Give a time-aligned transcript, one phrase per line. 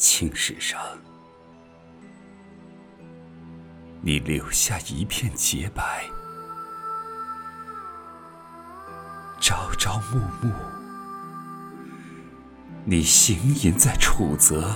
[0.00, 0.80] 青史上，
[4.00, 5.82] 你留下一片洁白；
[9.38, 10.50] 朝朝暮暮，
[12.86, 14.74] 你行吟在楚泽。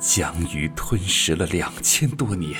[0.00, 2.58] 江鱼吞食了两千多年，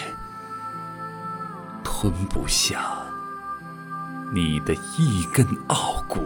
[1.83, 3.03] 吞不下
[4.35, 6.21] 你的一根傲骨。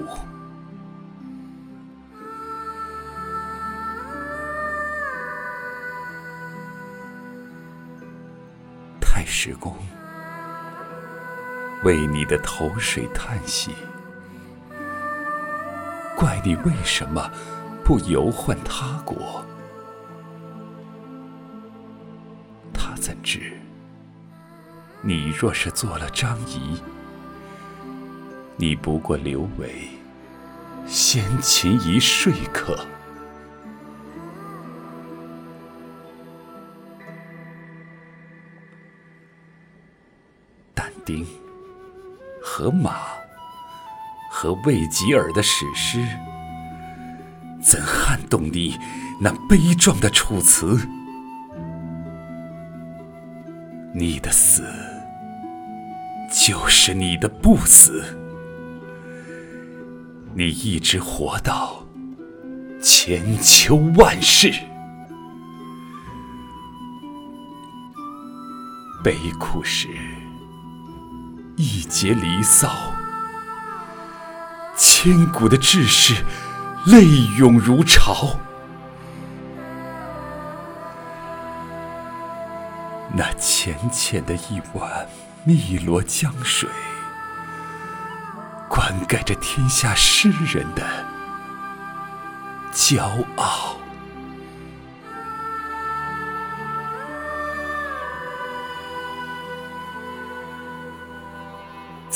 [9.26, 9.76] 太史公
[11.82, 13.72] 为你的头水叹息，
[16.16, 17.28] 怪你为什么
[17.84, 19.44] 不游宦他国？
[22.72, 23.52] 他怎知，
[25.02, 26.80] 你若是做了张仪，
[28.56, 29.88] 你不过留为
[30.86, 32.78] 先秦一说客。
[41.06, 41.24] 丁
[42.42, 42.96] 和马
[44.28, 46.04] 和魏吉尔的史诗，
[47.62, 48.76] 怎撼动你
[49.20, 50.76] 那悲壮的楚辞？
[53.94, 54.64] 你的死，
[56.30, 58.04] 就是你的不死。
[60.34, 61.86] 你一直活到
[62.82, 64.52] 千秋万世。
[69.02, 69.88] 悲苦时，
[71.56, 72.68] 一结离骚；
[74.76, 76.22] 千古的志士，
[76.84, 77.02] 泪
[77.38, 78.38] 涌如潮。
[83.14, 85.08] 那浅浅的一碗
[85.46, 86.68] 汨罗江水，
[88.68, 90.82] 灌溉着天下诗人的
[92.74, 93.02] 骄
[93.36, 93.78] 傲。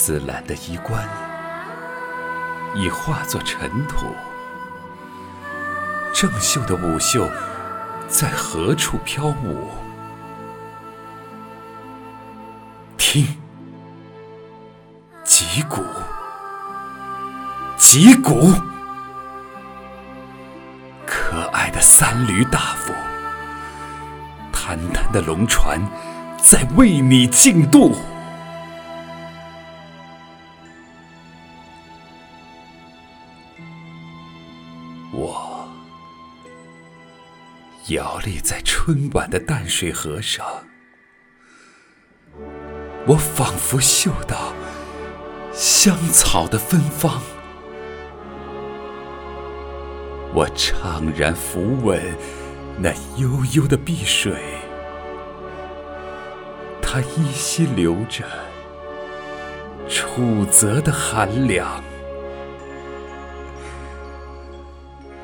[0.03, 1.07] 紫兰的衣冠
[2.75, 4.07] 已化作尘土，
[6.15, 7.29] 郑袖的舞袖
[8.09, 9.69] 在何处飘舞？
[12.97, 13.27] 听，
[15.23, 15.85] 击鼓，
[17.77, 18.55] 击鼓！
[21.07, 22.95] 可爱的三闾大夫，
[24.51, 25.79] 澹澹的龙船
[26.39, 27.95] 在为你竞渡。
[35.13, 35.69] 我
[37.89, 40.47] 摇立在春晚的淡水河上，
[43.07, 44.53] 我仿佛嗅到
[45.53, 47.21] 香草的芬芳。
[50.33, 52.01] 我怅然抚吻
[52.79, 54.33] 那悠悠的碧水，
[56.81, 58.25] 它依稀流着
[59.89, 61.83] 楚泽的寒凉。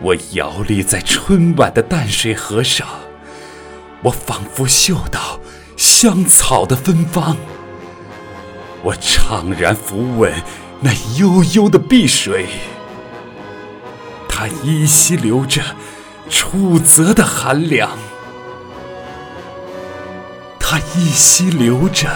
[0.01, 2.87] 我摇立在春晚的淡水河上，
[4.03, 5.41] 我仿佛嗅到
[5.77, 7.37] 香草的芬芳。
[8.83, 10.33] 我怅然抚吻
[10.81, 12.47] 那悠悠的碧水，
[14.29, 15.63] 它依稀流着
[16.29, 17.91] 楚泽的寒凉，
[20.61, 22.09] 它依稀流着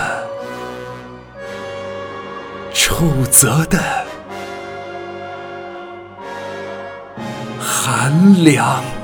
[2.74, 3.99] 楚泽的
[7.82, 8.99] 寒凉。